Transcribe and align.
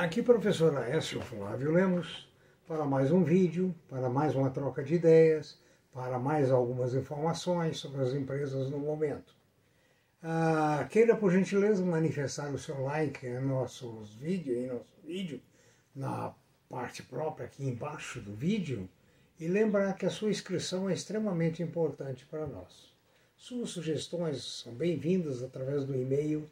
Aqui, 0.00 0.22
professor 0.22 0.74
Aécio 0.78 1.20
Flávio 1.20 1.70
Lemos, 1.72 2.26
para 2.66 2.86
mais 2.86 3.12
um 3.12 3.22
vídeo, 3.22 3.74
para 3.86 4.08
mais 4.08 4.34
uma 4.34 4.48
troca 4.48 4.82
de 4.82 4.94
ideias, 4.94 5.58
para 5.92 6.18
mais 6.18 6.50
algumas 6.50 6.94
informações 6.94 7.76
sobre 7.76 8.00
as 8.00 8.14
empresas 8.14 8.70
no 8.70 8.78
momento. 8.78 9.36
Ah, 10.22 10.86
queira, 10.88 11.14
por 11.14 11.30
gentileza, 11.30 11.84
manifestar 11.84 12.50
o 12.50 12.58
seu 12.58 12.80
like 12.80 13.26
em 13.26 13.40
nossos 13.40 14.14
vídeos, 14.14 14.56
em 14.56 14.66
nosso 14.68 15.02
vídeo, 15.04 15.38
na 15.94 16.34
parte 16.66 17.02
própria 17.02 17.44
aqui 17.44 17.62
embaixo 17.62 18.22
do 18.22 18.32
vídeo, 18.34 18.88
e 19.38 19.48
lembrar 19.48 19.92
que 19.98 20.06
a 20.06 20.10
sua 20.10 20.30
inscrição 20.30 20.88
é 20.88 20.94
extremamente 20.94 21.62
importante 21.62 22.24
para 22.24 22.46
nós. 22.46 22.90
Suas 23.36 23.68
sugestões 23.68 24.62
são 24.62 24.72
bem-vindas 24.72 25.42
através 25.42 25.84
do 25.84 25.94
e-mail 25.94 26.48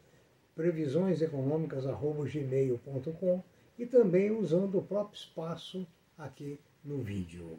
previsioneseconômicas.gmail.com 0.59 3.41
e 3.77 3.85
também 3.85 4.29
usando 4.29 4.77
o 4.77 4.81
próprio 4.81 5.17
espaço 5.17 5.87
aqui 6.17 6.59
no 6.83 7.01
vídeo. 7.01 7.57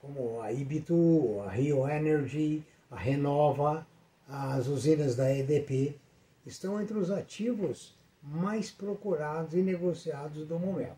como 0.00 0.40
a 0.40 0.52
Ibitu, 0.52 1.40
a 1.46 1.50
Rio 1.50 1.88
Energy, 1.88 2.64
a 2.90 2.96
Renova, 2.96 3.86
as 4.28 4.66
usinas 4.66 5.16
da 5.16 5.32
EDP, 5.32 5.98
estão 6.46 6.80
entre 6.80 6.96
os 6.96 7.10
ativos 7.10 7.96
mais 8.22 8.70
procurados 8.70 9.54
e 9.54 9.62
negociados 9.62 10.46
do 10.46 10.58
momento. 10.58 10.96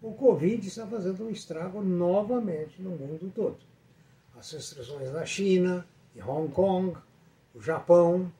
O 0.00 0.12
Covid 0.14 0.66
está 0.66 0.86
fazendo 0.86 1.24
um 1.24 1.30
estrago 1.30 1.82
novamente 1.82 2.80
no 2.80 2.90
mundo 2.90 3.32
todo. 3.34 3.58
As 4.38 4.52
restrições 4.52 5.12
na 5.12 5.24
China, 5.24 5.84
em 6.14 6.22
Hong 6.22 6.52
Kong, 6.52 6.96
o 7.54 7.60
Japão 7.60 8.32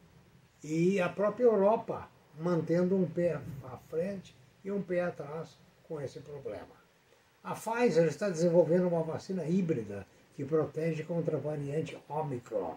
e 0.62 1.00
a 1.00 1.08
própria 1.08 1.44
Europa 1.44 2.08
mantendo 2.38 2.94
um 2.94 3.08
pé 3.08 3.40
à 3.64 3.76
frente 3.88 4.34
e 4.64 4.70
um 4.70 4.80
pé 4.80 5.02
atrás 5.02 5.56
com 5.88 6.00
esse 6.00 6.20
problema. 6.20 6.77
A 7.42 7.54
Pfizer 7.54 8.06
está 8.06 8.28
desenvolvendo 8.28 8.88
uma 8.88 9.02
vacina 9.02 9.44
híbrida 9.44 10.06
que 10.36 10.44
protege 10.44 11.02
contra 11.02 11.36
a 11.36 11.40
variante 11.40 11.98
Omicron. 12.08 12.76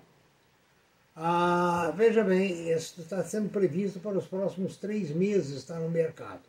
Ah, 1.16 1.94
veja 1.96 2.24
bem, 2.24 2.72
isso 2.72 3.02
está 3.02 3.24
sendo 3.24 3.50
previsto 3.50 4.00
para 4.00 4.18
os 4.18 4.25
próximos 4.25 4.78
três 4.78 5.12
meses 5.12 5.58
estar 5.58 5.80
no 5.80 5.90
mercado. 5.90 6.41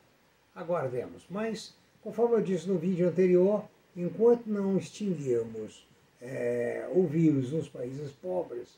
Aguardemos. 0.54 1.24
Mas, 1.28 1.74
conforme 2.02 2.36
eu 2.36 2.42
disse 2.42 2.68
no 2.68 2.78
vídeo 2.78 3.08
anterior, 3.08 3.64
enquanto 3.96 4.46
não 4.46 4.78
extinguirmos 4.78 5.86
é, 6.20 6.88
o 6.94 7.06
vírus 7.06 7.52
nos 7.52 7.68
países 7.68 8.12
pobres, 8.12 8.68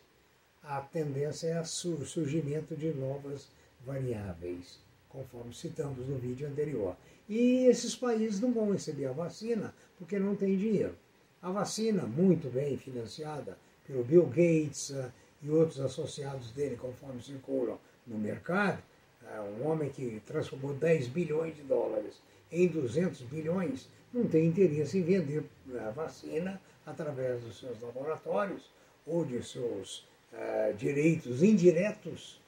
a 0.63 0.81
tendência 0.81 1.49
é 1.49 1.61
o 1.61 1.67
surgimento 1.67 2.75
de 2.75 2.93
novas 2.95 3.49
variáveis, 3.85 4.79
conforme 5.15 5.55
citamos 5.55 6.07
no 6.09 6.19
vídeo 6.19 6.49
anterior. 6.49 6.97
E 7.29 7.67
esses 7.67 7.95
países 7.95 8.41
não 8.41 8.53
vão 8.53 8.73
receber 8.73 9.07
a 9.07 9.13
vacina 9.13 9.73
porque 9.97 10.19
não 10.19 10.35
tem 10.35 10.59
dinheiro. 10.59 10.95
A 11.41 11.51
vacina, 11.51 12.03
muito 12.03 12.51
bem 12.51 12.77
financiada 12.77 13.57
pelo 13.87 14.03
Bill 14.03 14.27
Gates 14.27 14.91
uh, 14.91 15.13
e 15.43 15.49
outros 15.51 15.79
associados 15.79 16.51
dele, 16.51 16.77
conforme 16.77 17.23
circulam 17.23 17.79
no 18.07 18.19
mercado, 18.19 18.83
uh, 19.23 19.63
um 19.63 19.69
homem 19.69 19.91
que 19.91 20.21
transformou 20.27 20.75
10 20.75 21.09
bilhões 21.09 21.55
de 21.55 21.63
dólares 21.63 22.15
em 22.51 22.67
200 22.67 23.21
bilhões, 23.23 23.89
não 24.13 24.27
tem 24.27 24.47
interesse 24.47 24.99
em 24.99 25.03
vender 25.03 25.45
a 25.87 25.91
vacina 25.91 26.61
através 26.87 27.43
dos 27.43 27.59
seus 27.59 27.81
laboratórios 27.81 28.71
ou 29.07 29.25
de 29.25 29.43
seus 29.43 30.07
uh, 30.33 30.75
direitos 30.77 31.43
indiretos 31.43 32.41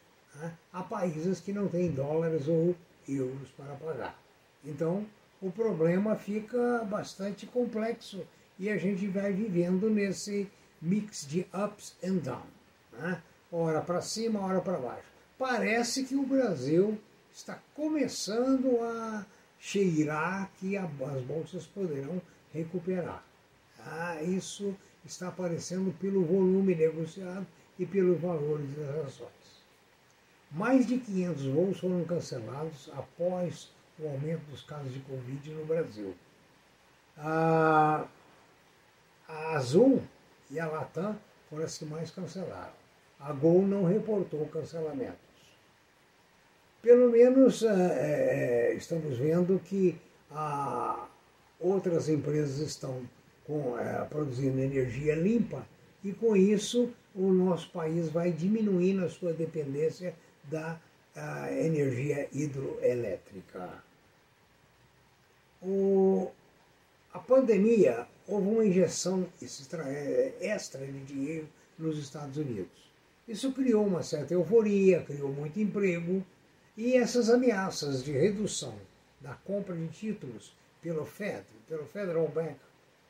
a 0.73 0.83
países 0.83 1.41
que 1.41 1.53
não 1.53 1.69
têm 1.69 1.91
dólares 1.91 2.49
ou 2.49 2.75
euros 3.09 3.49
para 3.57 3.75
pagar. 3.75 4.19
Então, 4.65 5.07
o 5.41 5.51
problema 5.51 6.17
fica 6.17 6.85
bastante 6.85 7.47
complexo 7.47 8.27
e 8.59 8.71
a 8.71 8.77
gente 8.77 9.07
vai 9.07 9.33
vivendo 9.33 9.91
nesse 9.91 10.51
mix 10.81 11.27
de 11.27 11.47
ups 11.53 11.95
and 12.03 12.19
downs. 12.19 12.45
Né? 12.93 13.23
Hora 13.53 13.81
para 13.81 14.01
cima, 14.01 14.41
hora 14.41 14.61
para 14.61 14.79
baixo. 14.79 15.07
Parece 15.39 16.05
que 16.05 16.17
o 16.17 16.27
Brasil 16.27 16.99
está 17.33 17.61
começando 17.75 18.81
a 18.83 19.27
cheirar 19.61 20.51
que 20.59 20.77
as 20.77 20.91
bolsas 21.23 21.67
poderão 21.67 22.21
recuperar. 22.53 23.23
Ah, 23.79 24.23
isso 24.23 24.75
está 25.05 25.29
aparecendo 25.29 25.95
pelo 25.99 26.25
volume 26.25 26.75
negociado 26.75 27.47
e 27.79 27.87
pelos 27.87 28.21
valores 28.21 28.69
das 28.77 29.07
ações. 29.07 29.46
Mais 30.51 30.87
de 30.87 30.99
500 30.99 31.47
voos 31.47 31.81
foram 31.81 32.05
cancelados 32.05 32.91
após 32.97 33.71
o 33.99 34.09
aumento 34.09 34.43
dos 34.51 34.63
casos 34.63 34.93
de 34.93 35.01
Covid 35.01 35.51
no 35.51 35.65
Brasil. 35.65 36.15
A, 37.19 38.07
Azul 39.29 40.03
e 40.51 40.61
a 40.61 40.67
Latam 40.67 41.17
foram 41.51 41.65
as 41.65 41.77
que 41.77 41.85
mais 41.85 42.11
cancelaram. 42.11 42.73
A 43.19 43.33
Gol 43.33 43.63
não 43.63 43.85
reportou 43.85 44.47
cancelamentos. 44.47 45.17
Pelo 46.83 47.11
menos 47.11 47.63
é, 47.63 48.75
estamos 48.75 49.19
vendo 49.19 49.59
que 49.59 49.99
a, 50.31 51.09
outras 51.59 52.09
empresas 52.09 52.59
estão 52.59 53.03
com, 53.45 53.79
é, 53.79 54.05
produzindo 54.05 54.61
energia 54.61 55.15
limpa 55.15 55.67
e 56.05 56.13
com 56.13 56.37
isso 56.37 56.93
o 57.15 57.33
nosso 57.33 57.71
país 57.71 58.11
vai 58.11 58.31
diminuindo 58.31 59.05
a 59.05 59.09
sua 59.09 59.33
dependência 59.33 60.15
da 60.51 60.79
energia 61.51 62.29
hidroelétrica 62.33 63.87
o, 65.63 66.31
a 67.13 67.19
pandemia 67.19 68.07
houve 68.27 68.49
uma 68.49 68.65
injeção 68.65 69.27
extra, 69.41 69.83
é, 69.89 70.35
extra 70.41 70.87
de 70.87 71.01
dinheiro 71.05 71.49
nos 71.79 71.99
Estados 71.99 72.37
Unidos. 72.37 72.87
Isso 73.27 73.53
criou 73.53 73.85
uma 73.85 74.03
certa 74.03 74.35
euforia, 74.35 75.03
criou 75.03 75.33
muito 75.33 75.59
emprego, 75.59 76.25
e 76.77 76.95
essas 76.95 77.31
ameaças 77.31 78.05
de 78.05 78.13
redução 78.13 78.75
da 79.21 79.35
compra 79.35 79.75
de 79.75 79.89
títulos 79.89 80.55
pelo 80.83 81.05
Fed, 81.05 81.45
pelo 81.69 81.87
Federal 81.87 82.29
Bank 82.29 82.57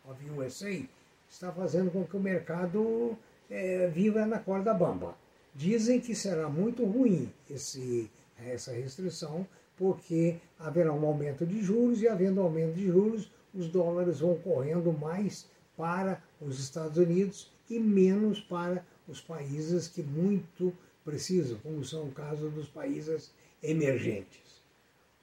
of 0.08 0.30
USA, 0.30 0.82
está 1.28 1.52
fazendo 1.52 1.90
com 1.90 2.04
que 2.04 2.16
o 2.16 2.20
mercado 2.20 3.18
é, 3.50 3.88
viva 3.88 4.24
na 4.24 4.38
corda 4.38 4.72
bamba. 4.72 5.16
Dizem 5.56 5.98
que 5.98 6.14
será 6.14 6.50
muito 6.50 6.84
ruim 6.84 7.32
esse, 7.48 8.10
essa 8.46 8.72
restrição, 8.72 9.48
porque 9.74 10.36
haverá 10.58 10.92
um 10.92 11.06
aumento 11.06 11.46
de 11.46 11.62
juros 11.62 12.02
e, 12.02 12.08
havendo 12.08 12.42
aumento 12.42 12.74
de 12.74 12.88
juros, 12.88 13.30
os 13.54 13.66
dólares 13.68 14.20
vão 14.20 14.36
correndo 14.36 14.92
mais 14.92 15.46
para 15.74 16.22
os 16.42 16.60
Estados 16.60 16.98
Unidos 16.98 17.50
e 17.70 17.78
menos 17.78 18.38
para 18.38 18.84
os 19.08 19.22
países 19.22 19.88
que 19.88 20.02
muito 20.02 20.74
precisam, 21.02 21.58
como 21.62 21.82
são 21.82 22.04
o 22.04 22.12
caso 22.12 22.50
dos 22.50 22.68
países 22.68 23.32
emergentes. 23.62 24.60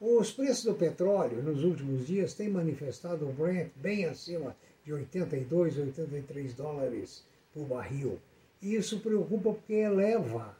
Os 0.00 0.32
preços 0.32 0.64
do 0.64 0.74
petróleo 0.74 1.44
nos 1.44 1.62
últimos 1.62 2.08
dias 2.08 2.34
têm 2.34 2.48
manifestado 2.48 3.28
o 3.28 3.32
Brent 3.32 3.70
bem 3.76 4.04
acima 4.06 4.56
de 4.84 4.92
82, 4.92 5.78
83 5.78 6.54
dólares 6.54 7.24
por 7.52 7.66
barril. 7.66 8.18
Isso 8.64 9.00
preocupa 9.00 9.52
porque 9.52 9.74
eleva 9.74 10.56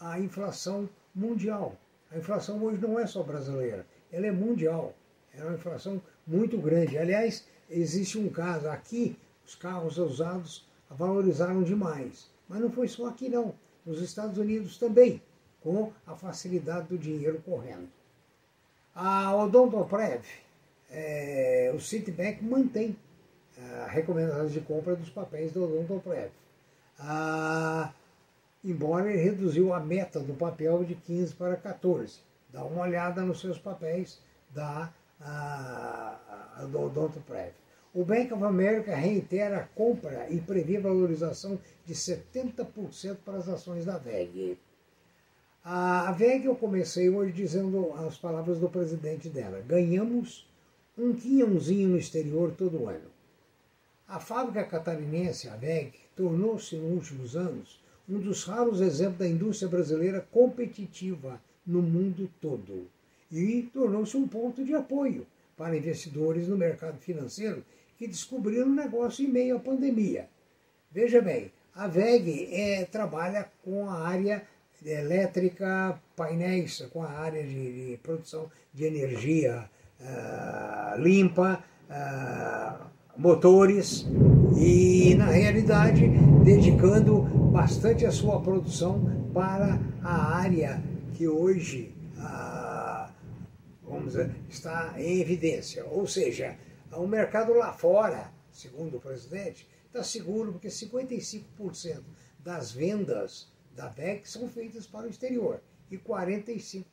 a 0.00 0.18
inflação 0.18 0.88
mundial. 1.14 1.76
A 2.10 2.16
inflação 2.16 2.62
hoje 2.64 2.80
não 2.80 2.98
é 2.98 3.06
só 3.06 3.22
brasileira, 3.22 3.84
ela 4.10 4.26
é 4.26 4.32
mundial. 4.32 4.94
É 5.36 5.44
uma 5.44 5.52
inflação 5.52 6.00
muito 6.26 6.56
grande. 6.56 6.96
Aliás, 6.96 7.46
existe 7.68 8.16
um 8.16 8.30
caso 8.30 8.66
aqui, 8.70 9.14
os 9.44 9.54
carros 9.54 9.98
usados 9.98 10.66
valorizaram 10.88 11.62
demais. 11.62 12.30
Mas 12.48 12.62
não 12.62 12.70
foi 12.70 12.88
só 12.88 13.08
aqui 13.08 13.28
não, 13.28 13.54
nos 13.84 14.00
Estados 14.00 14.38
Unidos 14.38 14.78
também, 14.78 15.20
com 15.60 15.92
a 16.06 16.16
facilidade 16.16 16.88
do 16.88 16.96
dinheiro 16.96 17.42
correndo. 17.44 17.90
A 18.94 19.36
Odontoprev, 19.36 20.24
é, 20.90 21.70
o 21.76 21.78
Citibank 21.78 22.42
mantém 22.42 22.96
a 23.82 23.86
recomendação 23.86 24.46
de 24.46 24.60
compra 24.62 24.96
dos 24.96 25.10
papéis 25.10 25.52
do 25.52 25.64
Odontoprev. 25.64 26.30
Ah, 26.98 27.92
embora 28.64 29.10
ele 29.10 29.22
reduziu 29.22 29.72
a 29.72 29.80
meta 29.80 30.18
do 30.20 30.34
papel 30.34 30.84
de 30.84 30.94
15 30.94 31.34
para 31.34 31.56
14. 31.56 32.20
Dá 32.50 32.64
uma 32.64 32.82
olhada 32.82 33.22
nos 33.22 33.40
seus 33.40 33.58
papéis 33.58 34.20
da 34.50 34.92
a, 35.20 36.16
a, 36.56 36.64
do 36.64 36.80
Odontoprev. 36.80 37.52
O 37.94 38.04
Bank 38.04 38.32
of 38.32 38.44
America 38.44 38.94
reitera 38.94 39.58
a 39.58 39.64
compra 39.64 40.28
e 40.30 40.40
prevê 40.40 40.78
valorização 40.78 41.58
de 41.84 41.94
70% 41.94 43.16
para 43.24 43.38
as 43.38 43.48
ações 43.48 43.84
da 43.84 43.98
VEG. 43.98 44.58
A 45.64 46.12
VEG 46.12 46.46
eu 46.46 46.54
comecei 46.54 47.10
hoje 47.10 47.32
dizendo 47.32 47.92
as 47.94 48.16
palavras 48.16 48.58
do 48.58 48.68
presidente 48.68 49.28
dela. 49.28 49.60
Ganhamos 49.66 50.48
um 50.96 51.14
quinhãozinho 51.14 51.88
no 51.88 51.98
exterior 51.98 52.52
todo 52.52 52.88
ano. 52.88 53.10
A 54.06 54.18
fábrica 54.20 54.64
catarinense, 54.64 55.48
a 55.48 55.56
VEG, 55.56 55.92
tornou-se 56.18 56.74
nos 56.74 56.92
últimos 56.92 57.36
anos 57.36 57.80
um 58.08 58.18
dos 58.18 58.42
raros 58.44 58.80
exemplos 58.80 59.18
da 59.18 59.28
indústria 59.28 59.68
brasileira 59.68 60.20
competitiva 60.32 61.40
no 61.64 61.80
mundo 61.80 62.28
todo 62.40 62.88
e 63.30 63.70
tornou-se 63.72 64.16
um 64.16 64.26
ponto 64.26 64.64
de 64.64 64.74
apoio 64.74 65.24
para 65.56 65.76
investidores 65.76 66.48
no 66.48 66.56
mercado 66.56 66.98
financeiro 66.98 67.64
que 67.96 68.08
descobriram 68.08 68.66
o 68.66 68.74
negócio 68.74 69.24
em 69.24 69.28
meio 69.28 69.56
à 69.56 69.60
pandemia. 69.60 70.28
Veja 70.90 71.20
bem, 71.20 71.52
a 71.74 71.86
VEG 71.86 72.48
é, 72.52 72.84
trabalha 72.84 73.48
com 73.62 73.88
a 73.88 74.08
área 74.08 74.42
elétrica, 74.84 76.00
painéis, 76.16 76.80
com 76.92 77.02
a 77.02 77.10
área 77.10 77.44
de, 77.44 77.90
de 77.90 77.96
produção 77.98 78.50
de 78.72 78.84
energia 78.84 79.70
uh, 80.00 81.00
limpa, 81.00 81.62
uh, 81.90 82.97
motores 83.18 84.06
e, 84.56 85.14
na 85.16 85.26
realidade, 85.26 86.08
dedicando 86.44 87.22
bastante 87.52 88.06
a 88.06 88.12
sua 88.12 88.40
produção 88.40 89.30
para 89.34 89.78
a 90.02 90.36
área 90.36 90.82
que 91.14 91.26
hoje 91.26 91.92
uh, 92.16 93.12
vamos 93.88 94.12
dizer, 94.12 94.34
está 94.48 94.94
em 94.96 95.20
evidência. 95.20 95.84
Ou 95.86 96.06
seja, 96.06 96.56
o 96.92 97.06
mercado 97.06 97.52
lá 97.54 97.72
fora, 97.72 98.30
segundo 98.52 98.96
o 98.96 99.00
presidente, 99.00 99.68
está 99.86 100.02
seguro 100.02 100.52
porque 100.52 100.68
55% 100.68 102.02
das 102.38 102.70
vendas 102.70 103.50
da 103.74 103.88
VEC 103.88 104.28
são 104.28 104.48
feitas 104.48 104.86
para 104.86 105.06
o 105.06 105.10
exterior 105.10 105.60
e 105.90 105.96
45% 105.96 106.84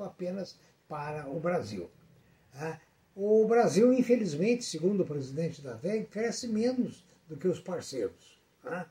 apenas 0.00 0.56
para 0.88 1.28
o 1.28 1.40
Brasil. 1.40 1.90
Né? 2.54 2.80
O 3.16 3.46
Brasil, 3.46 3.92
infelizmente, 3.92 4.64
segundo 4.64 5.02
o 5.02 5.06
presidente 5.06 5.62
da 5.62 5.74
VEG, 5.74 6.06
cresce 6.06 6.48
menos 6.48 7.04
do 7.28 7.36
que 7.36 7.46
os 7.46 7.60
parceiros. 7.60 8.40
Né? 8.64 8.84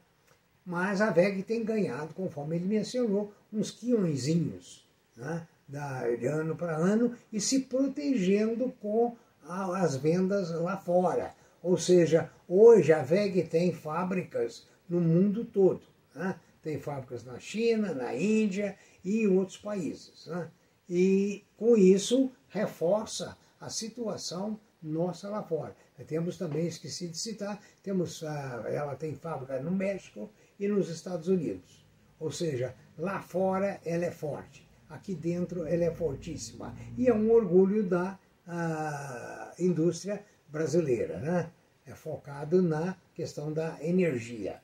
Mas 0.66 1.02
a 1.02 1.10
VEG 1.10 1.44
tem 1.44 1.64
ganhado, 1.64 2.14
conforme 2.14 2.56
ele 2.56 2.66
mencionou, 2.66 3.34
uns 3.52 3.70
quilhõezinhos 3.70 4.88
né? 5.18 5.46
de 5.68 6.26
ano 6.26 6.56
para 6.56 6.78
ano 6.78 7.16
e 7.34 7.42
se 7.42 7.62
protegendo 7.62 8.74
com 8.80 9.18
as 9.46 9.98
vendas 9.98 10.52
lá 10.52 10.78
fora. 10.78 11.36
Ou 11.62 11.78
seja, 11.78 12.32
hoje 12.48 12.94
a 12.94 13.04
VEG 13.04 13.44
tem 13.44 13.74
fábricas 13.74 14.66
no 14.88 15.02
mundo 15.02 15.44
todo. 15.44 15.82
Né? 16.16 16.40
Tem 16.62 16.80
fábricas 16.80 17.26
na 17.26 17.40
China, 17.40 17.94
na 17.94 18.16
Índia 18.16 18.78
e 19.04 19.24
em 19.24 19.28
outros 19.28 19.58
países. 19.58 20.28
Né? 20.28 20.50
E 20.90 21.44
com 21.58 21.76
isso 21.76 22.32
reforça 22.48 23.38
a 23.64 23.70
situação 23.70 24.60
nossa 24.82 25.30
lá 25.30 25.42
fora. 25.42 25.76
Temos 26.06 26.38
também, 26.38 26.68
esqueci 26.68 27.08
de 27.08 27.18
citar, 27.18 27.62
temos, 27.82 28.22
ah, 28.24 28.66
ela 28.68 28.96
tem 28.96 29.16
fábrica 29.16 29.60
no 29.62 29.72
México 29.72 30.30
e 30.60 30.68
nos 30.68 30.90
Estados 30.90 31.30
Unidos. 31.30 31.86
Ou 32.20 32.30
seja, 32.30 32.76
lá 32.98 33.22
fora 33.22 33.80
ela 33.86 34.06
é 34.06 34.12
forte, 34.12 34.68
aqui 34.90 35.16
dentro 35.16 35.66
ela 35.66 35.86
é 35.86 35.92
fortíssima. 35.92 36.76
E 36.98 37.08
é 37.08 37.14
um 37.14 37.32
orgulho 37.32 37.84
da 37.84 38.20
ah, 38.46 39.54
indústria 39.58 40.24
brasileira, 40.50 41.20
né? 41.20 41.50
É 41.86 41.96
focado 41.96 42.62
na 42.62 42.98
questão 43.14 43.52
da 43.52 43.78
energia. 43.82 44.62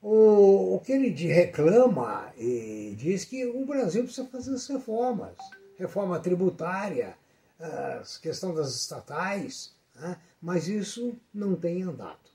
O, 0.00 0.74
o 0.74 0.80
Kennedy 0.80 1.26
reclama 1.26 2.32
e 2.36 2.94
diz 2.96 3.24
que 3.24 3.46
o 3.46 3.64
Brasil 3.64 4.04
precisa 4.04 4.28
fazer 4.28 4.54
as 4.54 4.66
reformas 4.66 5.36
reforma 5.76 6.18
tributária, 6.18 7.16
a 7.58 8.02
questão 8.20 8.54
das 8.54 8.74
estatais, 8.74 9.74
né? 9.94 10.18
mas 10.40 10.68
isso 10.68 11.16
não 11.32 11.54
tem 11.54 11.82
andado. 11.82 12.30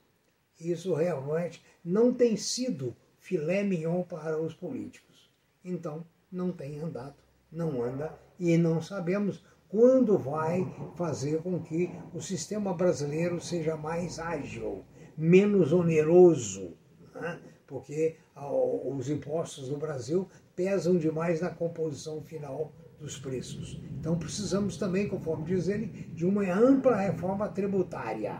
Isso 0.59 0.93
realmente 0.93 1.63
não 1.83 2.13
tem 2.13 2.35
sido 2.35 2.95
filé 3.19 3.63
mignon 3.63 4.03
para 4.03 4.39
os 4.39 4.53
políticos. 4.53 5.29
Então, 5.63 6.05
não 6.31 6.51
tem 6.51 6.79
andado, 6.79 7.15
não 7.51 7.81
anda 7.81 8.17
e 8.39 8.57
não 8.57 8.81
sabemos 8.81 9.43
quando 9.67 10.17
vai 10.17 10.65
fazer 10.95 11.41
com 11.41 11.61
que 11.61 11.91
o 12.13 12.21
sistema 12.21 12.73
brasileiro 12.73 13.39
seja 13.39 13.77
mais 13.77 14.17
ágil, 14.17 14.83
menos 15.15 15.71
oneroso, 15.71 16.73
né? 17.13 17.39
porque 17.67 18.17
os 18.35 19.09
impostos 19.09 19.69
no 19.69 19.77
Brasil 19.77 20.27
pesam 20.55 20.97
demais 20.97 21.41
na 21.41 21.51
composição 21.51 22.21
final 22.23 22.71
dos 22.99 23.17
preços. 23.17 23.79
Então 23.99 24.17
precisamos 24.17 24.77
também, 24.77 25.07
conforme 25.07 25.45
diz 25.45 25.67
ele, 25.67 25.87
de 26.13 26.25
uma 26.25 26.43
ampla 26.53 26.95
reforma 26.95 27.47
tributária. 27.49 28.39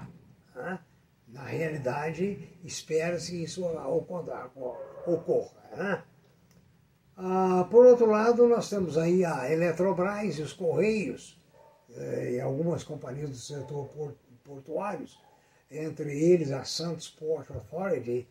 Né? 0.56 0.80
Na 1.28 1.44
realidade, 1.44 2.50
espera-se 2.64 3.32
que 3.32 3.44
isso 3.44 3.64
ocorra. 5.06 5.62
Né? 5.76 6.04
Ah, 7.16 7.68
por 7.70 7.86
outro 7.86 8.08
lado, 8.08 8.48
nós 8.48 8.70
temos 8.70 8.98
aí 8.98 9.24
a 9.26 9.52
Eletrobras 9.52 10.38
e 10.38 10.42
os 10.42 10.54
Correios, 10.54 11.40
eh, 11.96 12.34
e 12.34 12.42
algumas 12.42 12.84
companhias 12.84 13.30
do 13.30 13.36
setor 13.36 13.90
portuários, 14.44 15.20
entre 15.70 16.18
eles 16.18 16.52
a 16.52 16.64
Santos 16.64 17.10
Port 17.10 17.50
Authority, 17.52 18.28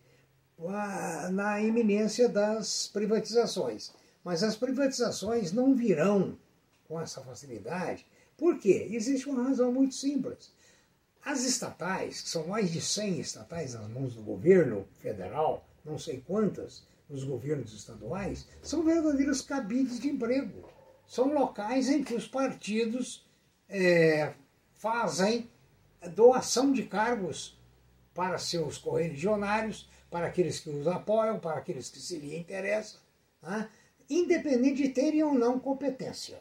na 1.30 1.61
iminência 1.61 2.28
das 2.28 2.88
privatizações. 2.88 3.92
Mas 4.28 4.42
as 4.42 4.56
privatizações 4.56 5.52
não 5.52 5.75
virão 5.75 6.37
com 6.87 7.00
essa 7.00 7.23
facilidade. 7.23 8.04
Por 8.37 8.58
quê? 8.58 8.87
Existe 8.90 9.26
uma 9.26 9.42
razão 9.42 9.73
muito 9.73 9.94
simples. 9.94 10.52
As 11.25 11.44
estatais, 11.44 12.20
que 12.20 12.28
são 12.28 12.47
mais 12.47 12.70
de 12.70 12.78
100 12.78 13.20
estatais 13.20 13.73
nas 13.73 13.88
mãos 13.88 14.14
do 14.14 14.23
governo 14.23 14.87
federal, 15.00 15.66
não 15.82 15.99
sei 15.99 16.20
quantas, 16.20 16.87
nos 17.08 17.25
governos 17.25 17.73
estaduais, 17.73 18.47
são 18.62 18.85
verdadeiros 18.85 19.40
cabides 19.40 19.99
de 19.99 20.08
emprego. 20.08 20.68
São 21.06 21.32
locais 21.32 21.88
em 21.88 22.04
que 22.04 22.12
os 22.12 22.28
partidos 22.28 23.26
é, 23.66 24.35
fazem 24.75 25.49
doação 26.14 26.70
de 26.70 26.82
cargos 26.82 27.58
para 28.12 28.37
seus 28.37 28.76
correligionários, 28.76 29.88
para 30.11 30.26
aqueles 30.26 30.61
que 30.61 30.68
os 30.68 30.87
apoiam, 30.87 31.40
para 31.40 31.56
aqueles 31.56 31.88
que 31.88 31.99
se 31.99 32.18
lhe 32.18 32.37
interessam. 32.37 33.00
Né? 33.40 33.70
Independente 34.08 34.82
de 34.82 34.88
terem 34.88 35.22
ou 35.22 35.34
não 35.34 35.58
competência. 35.58 36.40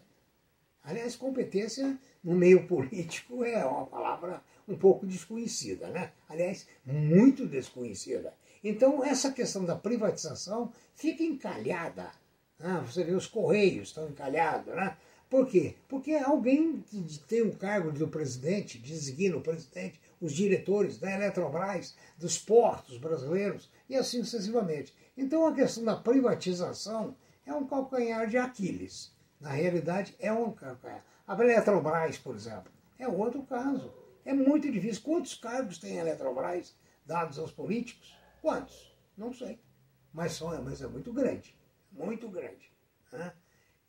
Aliás, 0.83 1.15
competência 1.15 1.97
no 2.24 2.33
meio 2.33 2.65
político 2.65 3.43
é 3.43 3.65
uma 3.65 3.86
palavra 3.86 4.41
um 4.67 4.77
pouco 4.77 5.05
desconhecida, 5.05 5.88
né? 5.88 6.12
Aliás, 6.29 6.67
muito 6.86 7.45
desconhecida. 7.45 8.33
Então, 8.63 9.03
essa 9.03 9.31
questão 9.31 9.65
da 9.65 9.75
privatização 9.75 10.71
fica 10.95 11.24
encalhada. 11.24 12.12
Né? 12.59 12.83
Você 12.86 13.03
vê 13.03 13.12
os 13.13 13.27
Correios 13.27 13.89
estão 13.89 14.09
encalhados, 14.09 14.74
né? 14.74 14.95
Por 15.29 15.45
quê? 15.45 15.75
Porque 15.89 16.13
alguém 16.13 16.81
que 16.81 17.19
tem 17.27 17.41
o 17.41 17.53
cargo 17.53 17.91
do 17.91 18.07
presidente, 18.07 18.77
designa 18.77 19.36
o 19.36 19.41
presidente, 19.41 20.00
os 20.21 20.33
diretores 20.33 20.97
da 20.97 21.12
Eletrobras, 21.12 21.95
dos 22.17 22.38
portos 22.38 22.97
brasileiros 22.97 23.69
e 23.89 23.95
assim 23.95 24.24
sucessivamente. 24.24 24.93
Então 25.17 25.45
a 25.45 25.53
questão 25.53 25.83
da 25.83 25.97
privatização 25.97 27.13
é 27.48 27.54
um 27.54 27.66
calcanhar 27.66 28.27
de 28.27 28.38
Aquiles. 28.38 29.16
Na 29.39 29.51
realidade, 29.51 30.16
é 30.20 30.32
um 30.32 30.51
calcanhar. 30.51 31.04
A 31.25 31.34
Eletrobras, 31.34 32.18
por 32.18 32.36
exemplo, 32.36 32.72
é 33.00 33.08
outro 33.08 33.42
caso. 33.44 33.94
É 34.25 34.34
muito 34.34 34.70
difícil. 34.72 35.01
Quantos 35.04 35.34
cargos 35.34 35.77
tem 35.77 35.98
a 35.98 36.01
Eletrobras 36.01 36.75
dados 37.06 37.39
aos 37.39 37.51
políticos? 37.51 38.18
Quantos? 38.42 38.94
Não 39.18 39.34
sei. 39.34 39.60
Mas, 40.13 40.34
são, 40.34 40.62
mas 40.62 40.82
é 40.82 40.88
muito 40.88 41.13
grande. 41.13 41.56
Muito 41.92 42.27
grande. 42.30 42.72
Né? 43.12 43.32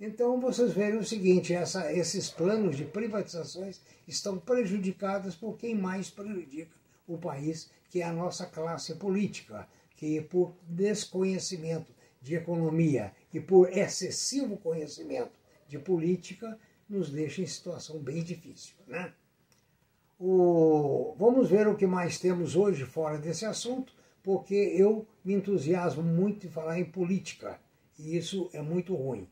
Então 0.00 0.41
vocês 0.41 0.73
veem 0.73 0.97
o 0.97 1.05
seguinte, 1.05 1.53
essa, 1.53 1.93
esses 1.93 2.31
planos 2.31 2.77
de 2.77 2.85
privatizações 2.85 3.81
estão 4.07 4.38
prejudicados 4.38 5.35
por 5.35 5.57
quem 5.57 5.75
mais 5.75 6.09
prejudica 6.09 6.77
o 7.07 7.19
país, 7.19 7.71
que 7.91 8.00
é 8.00 8.05
a 8.05 8.12
nossa 8.12 8.47
classe 8.47 8.95
política, 8.95 9.67
que 9.97 10.21
por 10.21 10.55
desconhecimento 10.69 11.93
de 12.21 12.37
economia 12.37 13.12
e 13.32 13.40
por 13.40 13.70
excessivo 13.70 14.56
conhecimento 14.56 15.38
de 15.66 15.78
política 15.78 16.58
nos 16.88 17.11
deixa 17.11 17.42
em 17.42 17.47
situação 17.47 17.99
bem 17.99 18.23
difícil. 18.23 18.75
Né? 18.87 19.12
O... 20.18 21.14
Vamos 21.18 21.50
ver 21.50 21.68
o 21.68 21.76
que 21.76 21.87
mais 21.87 22.18
temos 22.18 22.56
hoje 22.56 22.85
fora 22.85 23.18
desse 23.18 23.44
assunto, 23.44 23.92
porque 24.23 24.54
eu 24.54 25.06
me 25.25 25.35
entusiasmo 25.35 26.02
muito 26.02 26.47
em 26.47 26.50
falar 26.50 26.78
em 26.78 26.85
política 26.85 27.61
e 27.99 28.16
isso 28.16 28.49
é 28.52 28.62
muito 28.62 28.94
ruim. 28.94 29.28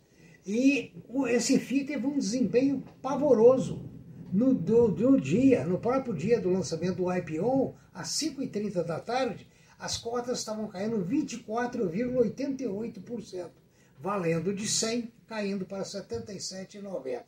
e 0.45 0.93
esse 1.29 1.57
FII 1.59 1.85
teve 1.85 2.07
um 2.07 2.19
desempenho 2.19 2.83
pavoroso. 3.01 3.89
No, 4.33 4.53
do, 4.55 4.89
do 4.89 5.21
dia, 5.21 5.65
no 5.65 5.79
próprio 5.79 6.13
dia 6.15 6.41
do 6.41 6.49
lançamento 6.49 6.97
do 6.97 7.13
IPO, 7.13 7.77
às 7.93 8.09
5h30 8.09 8.83
da 8.83 8.99
tarde, 8.99 9.47
as 9.79 9.99
cotas 9.99 10.39
estavam 10.39 10.67
caindo 10.69 11.05
24,88%, 11.05 13.51
valendo 13.99 14.55
de 14.55 14.67
100, 14.67 15.13
caindo 15.27 15.67
para 15.67 15.83
77,90. 15.83 17.25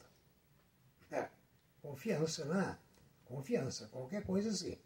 É, 1.10 1.28
confiança, 1.82 2.46
né? 2.46 2.78
Confiança, 3.26 3.86
qualquer 3.88 4.24
coisa 4.24 4.48
assim. 4.48 4.78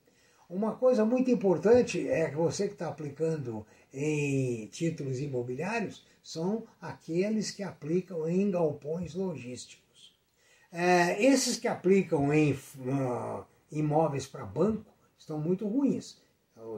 Uma 0.49 0.75
coisa 0.77 1.05
muito 1.05 1.31
importante 1.31 2.09
é 2.09 2.31
que 2.31 2.37
você 2.37 2.67
que 2.67 2.73
está 2.73 2.89
aplicando 2.89 3.65
em 3.93 4.67
títulos 4.67 5.19
imobiliários 5.21 6.05
são 6.23 6.67
aqueles 6.81 7.51
que 7.51 7.63
aplicam 7.63 8.29
em 8.29 8.51
galpões 8.51 9.15
logísticos. 9.15 10.13
É, 10.71 11.23
esses 11.25 11.57
que 11.57 11.67
aplicam 11.67 12.33
em 12.33 12.53
uh, 12.53 13.45
imóveis 13.73 14.27
para 14.27 14.45
banco 14.45 14.93
estão 15.19 15.41
muito 15.41 15.67
ruins, 15.67 16.19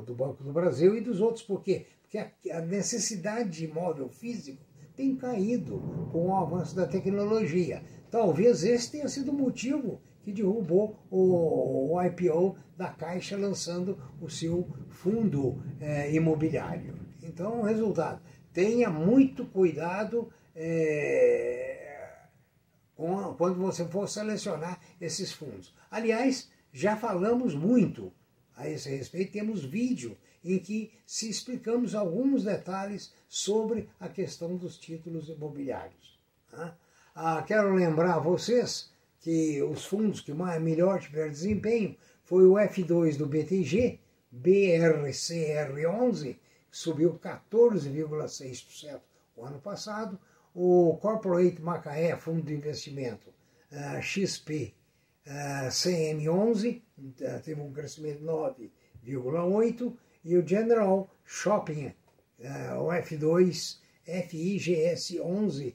do 0.05 0.15
Banco 0.15 0.45
do 0.45 0.53
Brasil 0.53 0.97
e 0.97 1.01
dos 1.01 1.21
outros. 1.21 1.45
Por 1.45 1.63
quê? 1.63 1.87
Porque 2.03 2.19
a, 2.19 2.31
a 2.53 2.61
necessidade 2.61 3.51
de 3.51 3.65
imóvel 3.65 4.09
físico 4.09 4.63
tem 4.95 5.17
caído 5.17 5.81
com 6.13 6.29
o 6.29 6.37
avanço 6.37 6.75
da 6.77 6.87
tecnologia. 6.87 7.83
Talvez 8.11 8.65
esse 8.65 8.91
tenha 8.91 9.09
sido 9.09 9.31
o 9.31 9.35
motivo 9.35 10.01
que 10.23 10.33
derrubou 10.33 10.99
o, 11.11 11.95
o 11.95 12.03
IPO 12.03 12.57
da 12.77 12.89
Caixa 12.89 13.37
lançando 13.37 13.99
o 14.21 14.29
seu 14.29 14.69
fundo 14.89 15.63
é, 15.81 16.13
imobiliário. 16.15 16.99
Então, 17.23 17.63
resultado, 17.63 18.21
tenha 18.53 18.91
muito 18.91 19.47
cuidado 19.47 20.31
é, 20.55 22.27
com, 22.95 23.35
quando 23.35 23.59
você 23.59 23.85
for 23.87 24.09
selecionar 24.09 24.79
esses 25.01 25.33
fundos. 25.33 25.75
Aliás, 25.91 26.51
já 26.73 26.97
falamos 26.97 27.55
muito 27.55 28.13
a 28.57 28.69
esse 28.69 28.91
respeito, 28.91 29.33
temos 29.33 29.65
vídeo 29.65 30.17
em 30.45 30.59
que 30.59 30.93
se 31.07 31.29
explicamos 31.29 31.95
alguns 31.95 32.45
detalhes 32.45 33.13
sobre 33.29 33.89
a 33.99 34.09
questão 34.09 34.57
dos 34.57 34.79
títulos 34.79 35.29
imobiliários. 35.29 36.19
Tá? 36.51 36.77
Ah, 37.15 37.43
quero 37.43 37.75
lembrar 37.75 38.15
a 38.15 38.21
vocês 38.21 38.90
que 39.21 39.63
os 39.63 39.85
fundos 39.85 40.21
que 40.21 40.33
mais, 40.33 40.61
melhor 40.61 41.01
tiveram 41.01 41.31
desempenho 41.31 41.97
foi 42.25 42.47
o 42.47 42.55
F2 42.55 43.17
do 43.17 43.27
BTG, 43.27 44.01
BRCR11, 44.35 46.37
que 46.71 46.77
subiu 46.77 47.19
14,6% 47.19 49.01
o 49.37 49.45
ano 49.45 49.61
passado, 49.61 50.19
o 50.55 50.97
Corporate 51.01 51.61
Macaé, 51.61 52.17
fundo 52.17 52.43
de 52.43 52.55
investimento, 52.55 53.33
uh, 53.73 54.03
XP, 54.03 54.75
uh, 55.27 55.69
CM11, 55.69 56.83
uh, 56.99 57.41
teve 57.43 57.61
um 57.61 57.73
crescimento 57.73 58.19
de 58.19 59.15
9,8%, 59.15 59.97
e 60.23 60.37
o 60.37 60.47
General 60.47 61.11
Shopping, 61.25 61.95
o 62.79 62.89
F2, 62.89 63.79
FIGS11, 64.07 65.75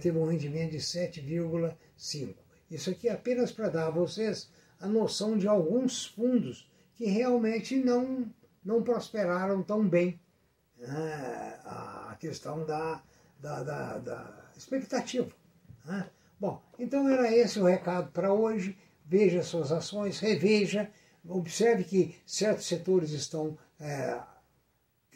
teve 0.00 0.18
um 0.18 0.26
rendimento 0.26 0.72
de 0.72 0.78
7,5%. 0.78 2.34
Isso 2.70 2.90
aqui 2.90 3.08
é 3.08 3.12
apenas 3.12 3.52
para 3.52 3.68
dar 3.68 3.86
a 3.86 3.90
vocês 3.90 4.50
a 4.80 4.86
noção 4.86 5.38
de 5.38 5.46
alguns 5.46 6.06
fundos 6.06 6.68
que 6.94 7.06
realmente 7.06 7.76
não, 7.76 8.30
não 8.64 8.82
prosperaram 8.82 9.62
tão 9.62 9.86
bem. 9.88 10.20
Né? 10.78 11.60
A 11.64 12.16
questão 12.18 12.64
da, 12.64 13.02
da, 13.38 13.62
da, 13.62 13.98
da 13.98 14.50
expectativa. 14.56 15.30
Né? 15.84 16.10
Bom, 16.38 16.62
então 16.78 17.08
era 17.08 17.34
esse 17.34 17.58
o 17.60 17.64
recado 17.64 18.10
para 18.12 18.32
hoje. 18.32 18.76
Veja 19.08 19.42
suas 19.42 19.70
ações, 19.70 20.18
reveja, 20.18 20.90
observe 21.28 21.84
que 21.84 22.16
certos 22.26 22.66
setores 22.66 23.12
estão 23.12 23.56
é, 23.78 24.20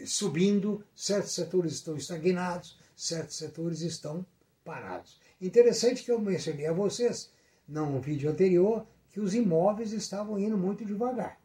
subindo, 0.07 0.85
certos 0.95 1.33
setores 1.33 1.73
estão 1.73 1.97
estagnados, 1.97 2.79
certos 2.95 3.37
setores 3.37 3.81
estão 3.81 4.25
parados. 4.65 5.21
Interessante 5.41 6.05
que 6.05 6.13
eu 6.13 6.21
mencionei 6.21 6.67
a 6.67 6.73
vocês 6.73 7.33
no 7.71 8.01
vídeo 8.01 8.29
anterior, 8.29 8.85
que 9.11 9.21
os 9.21 9.35
imóveis 9.35 9.93
estavam 9.93 10.39
indo 10.39 10.59
muito 10.59 10.85
devagar. 10.85 11.41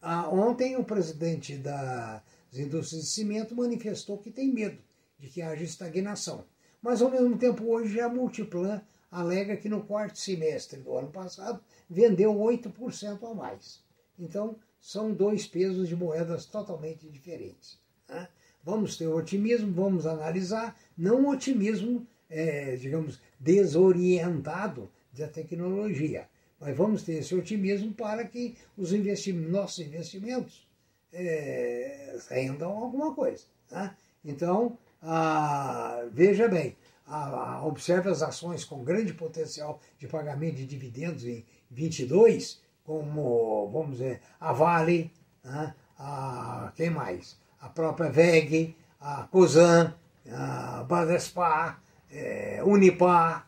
Ah, 0.00 0.28
ontem, 0.28 0.76
o 0.76 0.84
presidente 0.84 1.56
das 1.56 2.22
indústrias 2.52 3.04
de 3.04 3.10
cimento 3.10 3.56
manifestou 3.56 4.18
que 4.18 4.30
tem 4.30 4.52
medo 4.52 4.78
de 5.18 5.28
que 5.28 5.40
haja 5.40 5.64
estagnação. 5.64 6.44
Mas, 6.82 7.00
ao 7.00 7.10
mesmo 7.10 7.36
tempo, 7.38 7.64
hoje 7.64 7.98
a 8.00 8.08
Multiplan 8.08 8.82
alega 9.10 9.56
que 9.56 9.68
no 9.68 9.82
quarto 9.82 10.18
semestre 10.18 10.78
do 10.78 10.96
ano 10.96 11.08
passado 11.08 11.60
vendeu 11.88 12.34
8% 12.34 13.30
a 13.30 13.34
mais. 13.34 13.82
Então, 14.18 14.56
são 14.78 15.12
dois 15.12 15.46
pesos 15.46 15.88
de 15.88 15.96
moedas 15.96 16.44
totalmente 16.44 17.08
diferentes. 17.08 17.78
Né? 18.08 18.28
Vamos 18.62 18.96
ter 18.96 19.06
otimismo, 19.06 19.72
vamos 19.72 20.06
analisar, 20.06 20.78
não 20.96 21.28
otimismo, 21.28 22.06
é, 22.28 22.76
digamos, 22.76 23.20
desorientado, 23.40 24.90
da 25.18 25.28
tecnologia. 25.28 26.28
Mas 26.60 26.76
vamos 26.76 27.02
ter 27.02 27.14
esse 27.14 27.34
otimismo 27.34 27.92
para 27.92 28.24
que 28.24 28.56
os 28.76 28.92
investimentos, 28.92 29.52
nossos 29.52 29.78
investimentos 29.80 30.66
é, 31.12 32.16
rendam 32.30 32.70
alguma 32.70 33.14
coisa. 33.14 33.44
Né? 33.70 33.94
Então, 34.24 34.78
ah, 35.02 36.04
veja 36.12 36.48
bem, 36.48 36.76
ah, 37.06 37.60
observe 37.64 38.08
as 38.08 38.22
ações 38.22 38.64
com 38.64 38.82
grande 38.82 39.12
potencial 39.12 39.80
de 39.98 40.08
pagamento 40.08 40.56
de 40.56 40.66
dividendos 40.66 41.24
em 41.24 41.44
22, 41.70 42.60
como, 42.84 43.68
vamos 43.70 43.98
dizer, 43.98 44.20
a 44.40 44.52
Vale, 44.52 45.12
né? 45.44 45.74
a, 45.98 46.72
quem 46.74 46.90
mais? 46.90 47.38
A 47.60 47.68
própria 47.68 48.10
VEG, 48.10 48.76
a 49.00 49.24
COSAN, 49.24 49.94
a 50.30 50.84
Badespar, 50.84 51.82
é, 52.10 52.62
Unipar? 52.64 53.45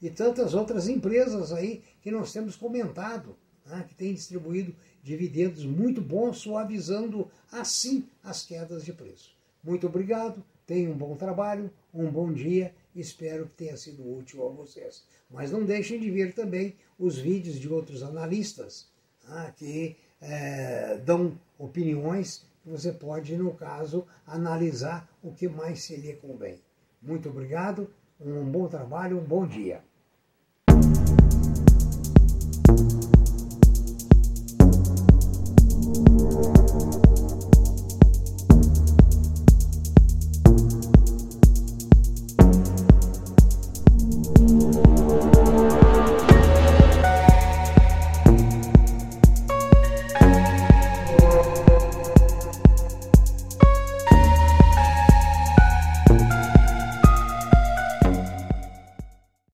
E 0.00 0.10
tantas 0.10 0.54
outras 0.54 0.88
empresas 0.88 1.52
aí 1.52 1.82
que 2.00 2.10
nós 2.10 2.32
temos 2.32 2.56
comentado, 2.56 3.36
né? 3.66 3.84
que 3.88 3.94
têm 3.94 4.14
distribuído 4.14 4.74
dividendos 5.02 5.64
muito 5.64 6.00
bons, 6.00 6.38
suavizando 6.38 7.30
assim 7.50 8.06
as 8.22 8.44
quedas 8.44 8.84
de 8.84 8.92
preço. 8.92 9.36
Muito 9.62 9.86
obrigado, 9.86 10.42
tenham 10.66 10.92
um 10.92 10.96
bom 10.96 11.16
trabalho, 11.16 11.70
um 11.92 12.10
bom 12.10 12.32
dia, 12.32 12.74
espero 12.94 13.46
que 13.46 13.54
tenha 13.54 13.76
sido 13.76 14.08
útil 14.16 14.46
a 14.46 14.50
vocês. 14.50 15.04
Mas 15.30 15.50
não 15.50 15.64
deixem 15.64 15.98
de 15.98 16.10
ver 16.10 16.32
também 16.34 16.76
os 16.98 17.18
vídeos 17.18 17.58
de 17.58 17.68
outros 17.68 18.02
analistas 18.02 18.88
né? 19.28 19.52
que 19.56 19.96
é, 20.20 20.98
dão 20.98 21.38
opiniões 21.58 22.46
que 22.62 22.68
você 22.68 22.92
pode, 22.92 23.36
no 23.36 23.54
caso, 23.54 24.06
analisar 24.26 25.08
o 25.22 25.32
que 25.32 25.48
mais 25.48 25.82
se 25.82 25.96
lhe 25.96 26.14
convém. 26.14 26.60
Muito 27.00 27.28
obrigado, 27.28 27.90
um 28.20 28.44
bom 28.44 28.68
trabalho, 28.68 29.18
um 29.18 29.24
bom 29.24 29.46
dia. 29.46 29.82